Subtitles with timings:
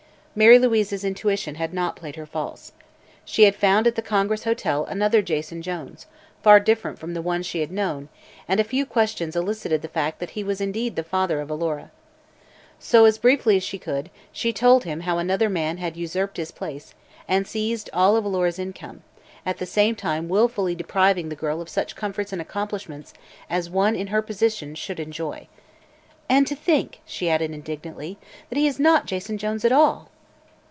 [0.33, 2.71] Mary Louise's intuition had not played her false.
[3.25, 6.05] She had found at the Congress Hotel another Jason Jones,
[6.41, 8.07] far different from the one she had known,
[8.47, 11.91] and a few questions elicited the fact that he was indeed the father of Alora.
[12.79, 16.51] So, as briefly as she could, she told him how another man had usurped his
[16.51, 16.93] place
[17.27, 19.03] and seized all of Alora's income,
[19.45, 23.13] at the same time willfully depriving the girl of such comforts and accomplishments
[23.49, 25.45] as one in her position should enjoy.
[26.29, 30.07] "And to think," she added indignantly, "that he is not Jason Jones at all!"